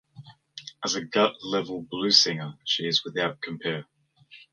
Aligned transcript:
As 0.83 0.95
a 0.95 1.03
gut-level 1.05 1.83
blues 1.87 2.19
singer 2.23 2.55
she 2.65 2.87
is 2.87 3.03
without 3.05 3.39
compare. 3.39 3.85